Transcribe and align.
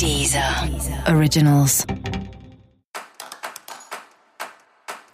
Deezer 0.00 0.42
Originals. 1.14 1.84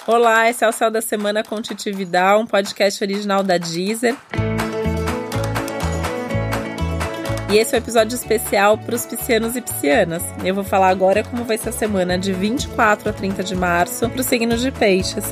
Olá, 0.07 0.49
esse 0.49 0.65
é 0.65 0.69
o 0.69 0.71
Céu 0.71 0.93
da 0.93 1.03
Semana 1.03 1.43
com 1.43 1.61
Titi 1.61 1.91
Vidal, 1.91 2.43
um 2.43 2.47
podcast 2.47 3.03
original 3.03 3.43
da 3.43 3.59
Deezer. 3.59 4.15
E 7.51 7.57
esse 7.59 7.75
é 7.75 7.79
o 7.79 7.81
um 7.81 7.83
episódio 7.83 8.15
especial 8.15 8.79
para 8.79 8.95
os 8.95 9.05
piscianos 9.05 9.57
e 9.57 9.61
piscianas. 9.61 10.23
Eu 10.45 10.55
vou 10.55 10.63
falar 10.63 10.91
agora 10.91 11.25
como 11.25 11.43
vai 11.43 11.59
ser 11.59 11.71
a 11.71 11.73
semana 11.73 12.17
de 12.17 12.33
24 12.33 13.11
a 13.11 13.13
30 13.13 13.43
de 13.43 13.57
março 13.57 14.09
para 14.09 14.21
os 14.21 14.27
signos 14.27 14.61
de 14.61 14.71
peixes. 14.71 15.25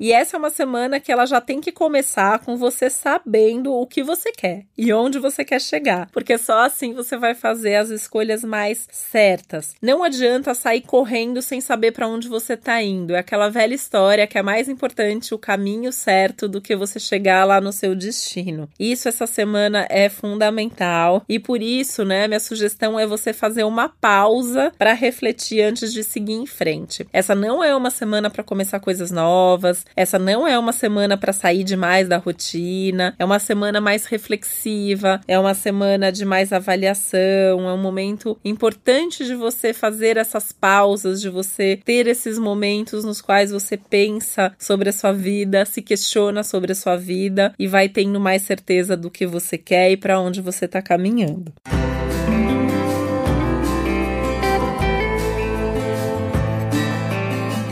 E 0.00 0.14
essa 0.14 0.34
é 0.34 0.38
uma 0.38 0.48
semana 0.48 0.98
que 0.98 1.12
ela 1.12 1.26
já 1.26 1.42
tem 1.42 1.60
que 1.60 1.70
começar 1.70 2.38
com 2.38 2.56
você 2.56 2.88
sabendo 2.88 3.74
o 3.74 3.86
que 3.86 4.02
você 4.02 4.32
quer 4.32 4.64
e 4.76 4.94
onde 4.94 5.18
você 5.18 5.44
quer 5.44 5.60
chegar, 5.60 6.08
porque 6.10 6.38
só 6.38 6.64
assim 6.64 6.94
você 6.94 7.18
vai 7.18 7.34
fazer 7.34 7.74
as 7.74 7.90
escolhas 7.90 8.42
mais 8.42 8.88
certas. 8.90 9.74
Não 9.82 10.02
adianta 10.02 10.54
sair 10.54 10.80
correndo 10.80 11.42
sem 11.42 11.60
saber 11.60 11.92
para 11.92 12.08
onde 12.08 12.28
você 12.28 12.56
tá 12.56 12.82
indo. 12.82 13.14
É 13.14 13.18
aquela 13.18 13.50
velha 13.50 13.74
história 13.74 14.26
que 14.26 14.38
é 14.38 14.42
mais 14.42 14.70
importante 14.70 15.34
o 15.34 15.38
caminho 15.38 15.92
certo 15.92 16.48
do 16.48 16.62
que 16.62 16.74
você 16.74 16.98
chegar 16.98 17.44
lá 17.44 17.60
no 17.60 17.70
seu 17.70 17.94
destino. 17.94 18.70
Isso 18.78 19.06
essa 19.06 19.26
semana 19.26 19.86
é 19.90 20.08
fundamental 20.08 21.22
e 21.28 21.38
por 21.38 21.60
isso, 21.60 22.06
né, 22.06 22.26
minha 22.26 22.40
sugestão 22.40 22.98
é 22.98 23.06
você 23.06 23.34
fazer 23.34 23.64
uma 23.64 23.90
pausa 23.90 24.72
para 24.78 24.94
refletir 24.94 25.60
antes 25.60 25.92
de 25.92 26.02
seguir 26.02 26.32
em 26.32 26.46
frente. 26.46 27.06
Essa 27.12 27.34
não 27.34 27.62
é 27.62 27.76
uma 27.76 27.90
semana 27.90 28.30
para 28.30 28.42
começar 28.42 28.80
coisas 28.80 29.10
novas, 29.10 29.84
essa 29.96 30.18
não 30.18 30.46
é 30.46 30.58
uma 30.58 30.72
semana 30.72 31.16
para 31.16 31.32
sair 31.32 31.64
demais 31.64 32.08
da 32.08 32.16
rotina, 32.16 33.14
é 33.18 33.24
uma 33.24 33.38
semana 33.38 33.80
mais 33.80 34.06
reflexiva, 34.06 35.20
é 35.26 35.38
uma 35.38 35.54
semana 35.54 36.10
de 36.10 36.24
mais 36.24 36.52
avaliação, 36.52 37.68
é 37.68 37.72
um 37.72 37.78
momento 37.78 38.38
importante 38.44 39.24
de 39.24 39.34
você 39.34 39.72
fazer 39.72 40.16
essas 40.16 40.52
pausas, 40.52 41.20
de 41.20 41.28
você 41.28 41.78
ter 41.84 42.06
esses 42.06 42.38
momentos 42.38 43.04
nos 43.04 43.20
quais 43.20 43.50
você 43.50 43.76
pensa 43.76 44.52
sobre 44.58 44.88
a 44.88 44.92
sua 44.92 45.12
vida, 45.12 45.64
se 45.64 45.82
questiona 45.82 46.42
sobre 46.42 46.72
a 46.72 46.74
sua 46.74 46.96
vida 46.96 47.52
e 47.58 47.66
vai 47.66 47.88
tendo 47.88 48.20
mais 48.20 48.42
certeza 48.42 48.96
do 48.96 49.10
que 49.10 49.26
você 49.26 49.58
quer 49.58 49.90
e 49.90 49.96
para 49.96 50.20
onde 50.20 50.40
você 50.40 50.64
está 50.64 50.80
caminhando. 50.82 51.52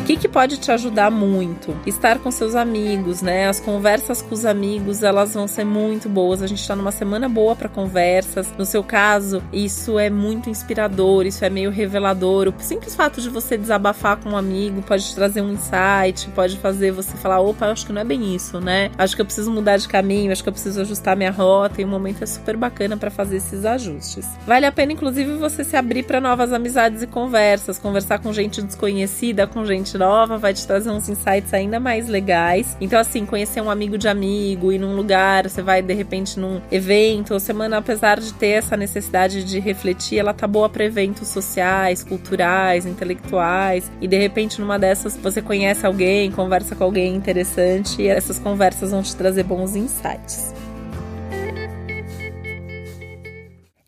Que, 0.09 0.17
que 0.17 0.29
pode 0.29 0.57
te 0.57 0.73
ajudar 0.73 1.11
muito? 1.11 1.77
Estar 1.87 2.19
com 2.19 2.31
seus 2.31 2.55
amigos, 2.55 3.21
né? 3.21 3.47
As 3.47 3.61
conversas 3.61 4.23
com 4.23 4.35
os 4.35 4.47
amigos, 4.47 5.03
elas 5.03 5.35
vão 5.35 5.47
ser 5.47 5.65
muito 5.65 6.09
boas. 6.09 6.43
A 6.43 6.47
gente 6.47 6.67
tá 6.67 6.75
numa 6.75 6.91
semana 6.91 7.29
boa 7.29 7.55
para 7.55 7.69
conversas. 7.69 8.51
No 8.57 8.65
seu 8.65 8.83
caso, 8.83 9.43
isso 9.53 9.99
é 9.99 10.09
muito 10.09 10.49
inspirador, 10.49 11.27
isso 11.27 11.45
é 11.45 11.51
meio 11.51 11.71
revelador. 11.71 12.49
O 12.49 12.55
simples 12.59 12.95
fato 12.95 13.21
de 13.21 13.29
você 13.29 13.59
desabafar 13.59 14.17
com 14.17 14.31
um 14.31 14.37
amigo 14.39 14.81
pode 14.81 15.07
te 15.07 15.15
trazer 15.15 15.43
um 15.43 15.53
insight, 15.53 16.27
pode 16.35 16.57
fazer 16.57 16.91
você 16.91 17.15
falar: 17.19 17.41
opa, 17.41 17.67
acho 17.67 17.85
que 17.85 17.93
não 17.93 18.01
é 18.01 18.05
bem 18.05 18.35
isso, 18.35 18.59
né? 18.63 18.91
Acho 18.97 19.15
que 19.15 19.21
eu 19.21 19.27
preciso 19.27 19.51
mudar 19.51 19.77
de 19.77 19.87
caminho, 19.87 20.33
acho 20.33 20.43
que 20.43 20.49
eu 20.49 20.55
preciso 20.55 20.81
ajustar 20.81 21.19
minha 21.19 21.31
rota. 21.31 21.83
E 21.83 21.85
o 21.85 21.89
momento 21.89 22.25
é 22.25 22.27
super 22.27 22.57
bacana 22.57 22.97
para 22.97 23.11
fazer 23.11 23.37
esses 23.37 23.67
ajustes. 23.67 24.27
Vale 24.47 24.65
a 24.65 24.73
pena, 24.73 24.91
inclusive, 24.91 25.35
você 25.35 25.63
se 25.63 25.77
abrir 25.77 26.05
para 26.05 26.19
novas 26.19 26.51
amizades 26.51 27.03
e 27.03 27.07
conversas, 27.07 27.79
conversar 27.79 28.21
com 28.21 28.33
gente 28.33 28.63
desconhecida, 28.63 29.47
com 29.47 29.67
gente 29.67 29.98
nova, 29.99 30.39
vai 30.39 30.55
te 30.55 30.67
trazer 30.67 30.91
uns 30.91 31.09
insights 31.09 31.53
ainda 31.53 31.79
mais 31.79 32.09
legais. 32.09 32.77
Então, 32.81 32.99
assim, 32.99 33.27
conhecer 33.27 33.61
um 33.61 33.71
amigo 33.71 33.99
de 33.99 34.09
amigo, 34.09 34.73
ir 34.73 34.79
num 34.79 34.95
lugar, 34.95 35.49
você 35.49 35.61
vai 35.61 35.83
de 35.83 35.93
repente 35.93 36.39
num 36.39 36.61
evento, 36.71 37.35
a 37.35 37.41
semana, 37.41 37.79
apesar 37.79 38.21
de 38.21 38.33
ter 38.33 38.49
essa 38.49 38.77
necessidade 38.77 39.45
de 39.45 39.59
refletir, 39.59 40.19
ela 40.19 40.33
tá 40.33 40.47
boa 40.47 40.69
para 40.69 40.85
eventos 40.85 41.29
sociais, 41.29 42.03
culturais, 42.03 42.87
intelectuais. 42.87 43.91
E 44.01 44.09
de 44.09 44.17
repente, 44.17 44.61
numa 44.61 44.79
dessas, 44.79 45.17
você 45.17 45.43
conhece 45.43 45.85
alguém, 45.85 46.31
conversa 46.31 46.75
com 46.75 46.85
alguém 46.85 47.15
interessante 47.15 48.03
e 48.03 48.07
essas 48.09 48.39
conversas 48.39 48.91
vão 48.91 49.03
te 49.03 49.15
trazer 49.17 49.43
bons 49.43 49.75
insights. 49.75 50.58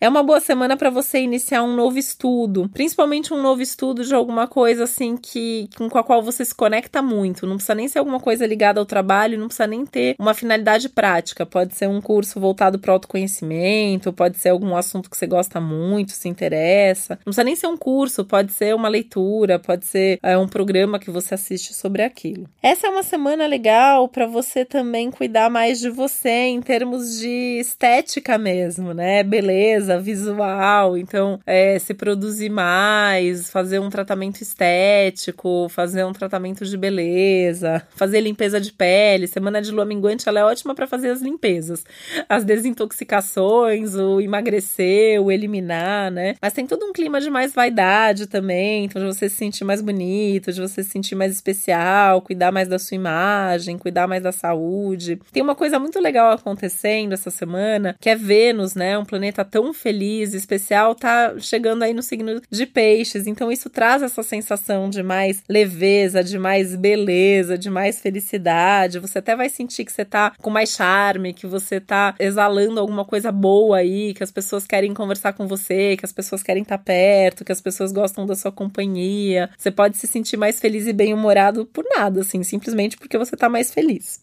É 0.02 0.08
uma 0.08 0.22
boa 0.22 0.40
semana 0.40 0.78
para 0.78 0.88
você 0.88 1.20
iniciar 1.20 1.62
um 1.62 1.76
novo 1.76 1.98
estudo, 1.98 2.70
principalmente 2.72 3.34
um 3.34 3.42
novo 3.42 3.60
estudo 3.60 4.02
de 4.02 4.14
alguma 4.14 4.48
coisa 4.48 4.84
assim 4.84 5.14
que 5.14 5.68
com 5.76 5.98
a 5.98 6.02
qual 6.02 6.22
você 6.22 6.42
se 6.42 6.54
conecta 6.54 7.02
muito. 7.02 7.46
Não 7.46 7.56
precisa 7.56 7.74
nem 7.74 7.86
ser 7.86 7.98
alguma 7.98 8.18
coisa 8.18 8.46
ligada 8.46 8.80
ao 8.80 8.86
trabalho, 8.86 9.38
não 9.38 9.46
precisa 9.46 9.66
nem 9.66 9.84
ter 9.84 10.16
uma 10.18 10.32
finalidade 10.32 10.88
prática. 10.88 11.44
Pode 11.44 11.74
ser 11.74 11.86
um 11.86 12.00
curso 12.00 12.40
voltado 12.40 12.78
para 12.78 12.94
autoconhecimento, 12.94 14.10
pode 14.10 14.38
ser 14.38 14.48
algum 14.48 14.74
assunto 14.74 15.10
que 15.10 15.18
você 15.18 15.26
gosta 15.26 15.60
muito, 15.60 16.12
se 16.12 16.30
interessa. 16.30 17.16
Não 17.16 17.24
precisa 17.24 17.44
nem 17.44 17.54
ser 17.54 17.66
um 17.66 17.76
curso, 17.76 18.24
pode 18.24 18.54
ser 18.54 18.74
uma 18.74 18.88
leitura, 18.88 19.58
pode 19.58 19.84
ser 19.84 20.18
é, 20.22 20.34
um 20.38 20.48
programa 20.48 20.98
que 20.98 21.10
você 21.10 21.34
assiste 21.34 21.74
sobre 21.74 22.02
aquilo. 22.02 22.48
Essa 22.62 22.86
é 22.86 22.90
uma 22.90 23.02
semana 23.02 23.46
legal 23.46 24.08
para 24.08 24.24
você 24.24 24.64
também 24.64 25.10
cuidar 25.10 25.50
mais 25.50 25.78
de 25.78 25.90
você 25.90 26.46
em 26.46 26.62
termos 26.62 27.18
de 27.18 27.58
estética 27.60 28.38
mesmo, 28.38 28.94
né? 28.94 29.22
Beleza 29.22 29.89
visual, 29.98 30.96
então 30.96 31.40
é, 31.46 31.78
se 31.78 31.94
produzir 31.94 32.50
mais, 32.50 33.50
fazer 33.50 33.78
um 33.78 33.90
tratamento 33.90 34.40
estético, 34.40 35.68
fazer 35.68 36.04
um 36.04 36.12
tratamento 36.12 36.64
de 36.64 36.76
beleza, 36.76 37.82
fazer 37.96 38.20
limpeza 38.20 38.60
de 38.60 38.72
pele. 38.72 39.26
Semana 39.26 39.60
de 39.60 39.70
lua 39.70 39.84
minguante 39.84 40.28
ela 40.28 40.40
é 40.40 40.44
ótima 40.44 40.74
para 40.74 40.86
fazer 40.86 41.10
as 41.10 41.20
limpezas, 41.20 41.84
as 42.28 42.44
desintoxicações, 42.44 43.94
o 43.94 44.20
emagrecer, 44.20 45.20
o 45.20 45.30
eliminar, 45.30 46.10
né? 46.10 46.34
Mas 46.40 46.52
tem 46.52 46.66
todo 46.66 46.84
um 46.84 46.92
clima 46.92 47.20
de 47.20 47.30
mais 47.30 47.52
vaidade 47.52 48.26
também, 48.26 48.84
então 48.84 49.00
de 49.00 49.08
você 49.08 49.28
se 49.28 49.36
sentir 49.36 49.64
mais 49.64 49.80
bonito, 49.80 50.52
de 50.52 50.60
você 50.60 50.82
se 50.82 50.90
sentir 50.90 51.14
mais 51.14 51.32
especial, 51.32 52.20
cuidar 52.22 52.52
mais 52.52 52.68
da 52.68 52.78
sua 52.78 52.94
imagem, 52.94 53.78
cuidar 53.78 54.06
mais 54.06 54.22
da 54.22 54.32
saúde. 54.32 55.18
Tem 55.32 55.42
uma 55.42 55.54
coisa 55.54 55.78
muito 55.78 55.98
legal 56.00 56.32
acontecendo 56.32 57.12
essa 57.12 57.30
semana, 57.30 57.96
que 58.00 58.08
é 58.08 58.16
Vênus, 58.16 58.74
né? 58.74 58.98
Um 58.98 59.04
planeta 59.04 59.44
tão 59.44 59.72
feliz, 59.80 60.34
especial, 60.34 60.94
tá 60.94 61.34
chegando 61.38 61.82
aí 61.82 61.92
no 61.92 62.02
signo 62.02 62.40
de 62.50 62.66
peixes. 62.66 63.26
Então 63.26 63.50
isso 63.50 63.68
traz 63.70 64.02
essa 64.02 64.22
sensação 64.22 64.88
de 64.88 65.02
mais 65.02 65.42
leveza, 65.48 66.22
de 66.22 66.38
mais 66.38 66.76
beleza, 66.76 67.56
de 67.58 67.70
mais 67.70 68.00
felicidade. 68.00 68.98
Você 68.98 69.18
até 69.18 69.34
vai 69.34 69.48
sentir 69.48 69.84
que 69.84 69.92
você 69.92 70.04
tá 70.04 70.32
com 70.40 70.50
mais 70.50 70.70
charme, 70.70 71.32
que 71.32 71.46
você 71.46 71.80
tá 71.80 72.14
exalando 72.18 72.80
alguma 72.80 73.04
coisa 73.04 73.32
boa 73.32 73.78
aí, 73.78 74.14
que 74.14 74.22
as 74.22 74.30
pessoas 74.30 74.66
querem 74.66 74.94
conversar 74.94 75.32
com 75.32 75.46
você, 75.46 75.96
que 75.96 76.04
as 76.04 76.12
pessoas 76.12 76.42
querem 76.42 76.62
estar 76.62 76.78
tá 76.78 76.84
perto, 76.84 77.44
que 77.44 77.52
as 77.52 77.60
pessoas 77.60 77.92
gostam 77.92 78.26
da 78.26 78.34
sua 78.34 78.52
companhia. 78.52 79.50
Você 79.56 79.70
pode 79.70 79.96
se 79.96 80.06
sentir 80.06 80.36
mais 80.36 80.60
feliz 80.60 80.86
e 80.86 80.92
bem-humorado 80.92 81.66
por 81.66 81.84
nada, 81.96 82.20
assim, 82.20 82.42
simplesmente 82.42 82.96
porque 82.96 83.18
você 83.18 83.36
tá 83.36 83.48
mais 83.48 83.72
feliz. 83.72 84.20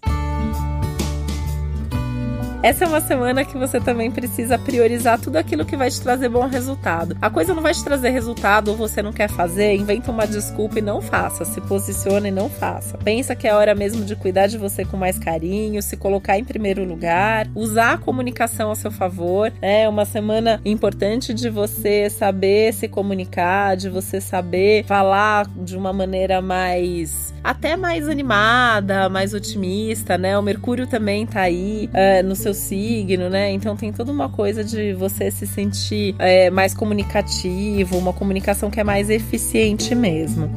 Essa 2.64 2.86
é 2.86 2.88
uma 2.88 3.00
semana 3.00 3.46
que 3.46 3.56
você 3.56 3.80
também 3.80 4.10
precisa 4.10 4.58
priorizar 4.58 5.22
tudo 5.22 5.36
aquilo 5.36 5.64
que 5.64 5.78
vai 5.78 5.92
te 5.92 6.02
trazer 6.02 6.28
bom 6.28 6.48
resultado. 6.48 7.16
A 7.22 7.30
coisa 7.30 7.54
não 7.54 7.62
vai 7.62 7.72
te 7.72 7.84
trazer 7.84 8.10
resultado 8.10 8.70
ou 8.70 8.76
você 8.76 9.02
não 9.02 9.14
quer 9.14 9.30
fazer, 9.30 9.76
inventa 9.76 10.12
uma 10.12 10.26
desculpa 10.26 10.80
e 10.80 10.82
não 10.82 11.00
faça. 11.00 11.46
Se 11.46 11.62
posicione 11.62 12.30
e 12.30 12.32
não 12.32 12.50
faça. 12.50 12.98
Pensa 12.98 13.36
que 13.36 13.48
é 13.48 13.54
hora 13.54 13.76
mesmo 13.76 14.04
de 14.04 14.16
cuidar 14.16 14.48
de 14.48 14.58
você 14.58 14.84
com 14.84 14.98
mais 14.98 15.20
carinho, 15.20 15.82
se 15.84 15.96
colocar 15.96 16.38
em 16.40 16.44
primeiro 16.44 16.84
lugar, 16.84 17.48
usar 17.54 17.94
a 17.94 17.98
comunicação 17.98 18.72
a 18.72 18.76
seu 18.76 18.92
favor. 18.92 19.54
É 19.62 19.88
uma 19.88 20.04
semana 20.04 20.60
importante 20.66 21.36
de 21.36 21.50
você 21.52 22.10
saber 22.10 22.74
se 22.74 22.88
comunicar, 22.88 23.78
de 23.78 23.88
você 23.88 24.20
saber 24.20 24.84
falar 24.86 25.48
de 25.56 25.78
uma 25.78 25.94
maneira 25.94 26.42
mais 26.42 27.28
até 27.44 27.78
mais 27.78 28.10
animada, 28.10 29.08
mais 29.08 29.34
otimista, 29.34 30.18
né? 30.18 30.38
O 30.38 30.42
Mercúrio 30.42 30.86
também 30.86 31.26
tá 31.26 31.42
aí 31.42 31.90
é, 31.94 32.22
no 32.22 32.36
seu 32.36 32.47
signo, 32.54 33.30
né? 33.30 33.52
Então 33.52 33.76
tem 33.76 33.92
toda 33.92 34.12
uma 34.12 34.30
coisa 34.30 34.64
de 34.64 34.94
você 34.94 35.32
se 35.32 35.46
sentir 35.48 36.16
é, 36.20 36.50
mais 36.50 36.74
comunicativo, 36.74 37.98
uma 37.98 38.14
comunicação 38.14 38.70
que 38.70 38.80
é 38.80 38.84
mais 38.84 39.10
eficiente 39.10 39.94
mesmo 39.96 40.50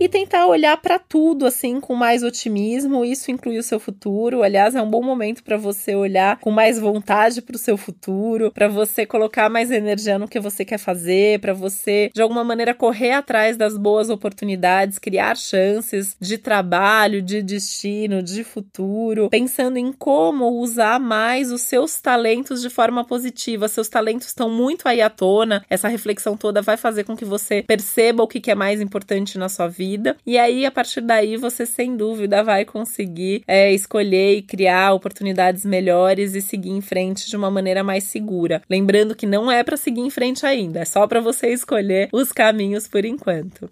e 0.00 0.08
tentar 0.08 0.46
olhar 0.46 0.76
para 0.76 0.98
tudo 0.98 1.44
assim 1.44 1.80
com 1.80 1.94
mais 1.94 2.22
otimismo. 2.22 3.04
Isso 3.04 3.30
inclui 3.30 3.58
o 3.58 3.62
seu 3.62 3.80
futuro. 3.80 4.42
Aliás, 4.42 4.74
é 4.74 4.82
um 4.82 4.88
bom 4.88 5.02
momento 5.02 5.42
para 5.42 5.56
você 5.56 5.94
olhar 5.94 6.38
com 6.38 6.50
mais 6.50 6.78
vontade 6.78 7.42
para 7.42 7.56
o 7.56 7.58
seu 7.58 7.76
futuro, 7.76 8.52
para 8.52 8.68
você 8.68 9.04
colocar 9.04 9.50
mais 9.50 9.70
energia 9.70 10.18
no 10.18 10.28
que 10.28 10.38
você 10.38 10.64
quer 10.64 10.78
fazer, 10.78 11.40
para 11.40 11.52
você 11.52 12.10
de 12.14 12.22
alguma 12.22 12.44
maneira 12.44 12.74
correr 12.74 13.12
atrás 13.12 13.56
das 13.56 13.76
boas 13.76 14.08
oportunidades, 14.08 14.98
criar 14.98 15.36
chances 15.36 16.16
de 16.20 16.38
trabalho, 16.38 17.20
de 17.20 17.42
destino, 17.42 18.22
de 18.22 18.44
futuro, 18.44 19.28
pensando 19.28 19.78
em 19.78 19.92
como 19.92 20.60
usar 20.60 21.00
mais 21.00 21.50
os 21.50 21.62
seus 21.62 22.00
talentos 22.00 22.62
de 22.62 22.70
forma 22.70 23.04
positiva. 23.04 23.66
Seus 23.66 23.88
talentos 23.88 24.28
estão 24.28 24.48
muito 24.48 24.88
aí 24.88 25.00
à 25.00 25.10
tona. 25.10 25.64
Essa 25.68 25.88
reflexão 25.88 26.36
toda 26.36 26.62
vai 26.62 26.76
fazer 26.76 27.02
com 27.02 27.16
que 27.16 27.24
você 27.24 27.62
perceba 27.62 28.22
o 28.22 28.28
que 28.28 28.48
é 28.50 28.54
mais 28.54 28.80
importante 28.80 29.36
na 29.36 29.48
sua 29.48 29.66
vida 29.66 29.87
vida. 29.88 30.16
E 30.26 30.36
aí, 30.36 30.66
a 30.66 30.70
partir 30.70 31.00
daí, 31.00 31.36
você 31.36 31.64
sem 31.64 31.96
dúvida 31.96 32.42
vai 32.42 32.64
conseguir 32.64 33.42
é, 33.46 33.72
escolher 33.72 34.36
e 34.36 34.42
criar 34.42 34.92
oportunidades 34.92 35.64
melhores 35.64 36.34
e 36.34 36.42
seguir 36.42 36.70
em 36.70 36.80
frente 36.80 37.28
de 37.28 37.36
uma 37.36 37.50
maneira 37.50 37.82
mais 37.82 38.04
segura. 38.04 38.62
Lembrando 38.68 39.14
que 39.14 39.26
não 39.26 39.50
é 39.50 39.62
para 39.62 39.76
seguir 39.76 40.00
em 40.00 40.10
frente 40.10 40.44
ainda, 40.44 40.80
é 40.80 40.84
só 40.84 41.06
para 41.06 41.20
você 41.20 41.48
escolher 41.48 42.08
os 42.12 42.32
caminhos 42.32 42.86
por 42.86 43.04
enquanto. 43.04 43.68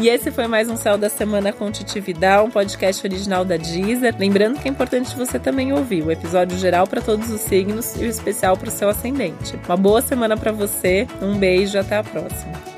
E 0.00 0.08
esse 0.08 0.32
foi 0.32 0.48
mais 0.48 0.68
um 0.68 0.76
Céu 0.76 0.98
da 0.98 1.08
Semana 1.08 1.52
com 1.52 1.70
Titividade, 1.70 2.44
um 2.44 2.50
podcast 2.50 3.06
original 3.06 3.44
da 3.44 3.56
Deezer. 3.56 4.14
Lembrando 4.18 4.58
que 4.58 4.66
é 4.66 4.70
importante 4.70 5.14
você 5.14 5.38
também 5.38 5.72
ouvir 5.72 6.02
o 6.02 6.10
episódio 6.10 6.58
geral 6.58 6.88
para 6.88 7.00
todos 7.00 7.30
os 7.30 7.40
signos 7.40 7.94
e 7.94 8.04
o 8.04 8.08
especial 8.08 8.56
para 8.56 8.68
o 8.68 8.72
seu 8.72 8.88
ascendente. 8.88 9.56
Uma 9.64 9.76
boa 9.76 10.02
semana 10.02 10.36
para 10.36 10.50
você, 10.50 11.06
um 11.22 11.38
beijo, 11.38 11.78
até 11.78 11.98
a 11.98 12.02
próxima. 12.02 12.71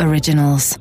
Originals. 0.00 0.78